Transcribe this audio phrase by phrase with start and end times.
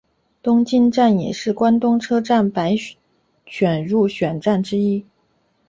[0.41, 2.75] 东京站也是关东车站百
[3.45, 5.05] 选入选站之一。